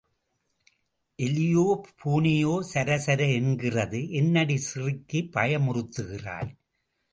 எலியோ, 1.19 1.65
பூனையோ 1.99 2.55
சர 2.71 2.97
சர 3.05 3.19
என்கிறது 3.35 4.01
என்னடி 4.11 4.57
சிறுக்கி 4.57 5.29
பயமுறுத்துகிறாய்? 5.33 6.51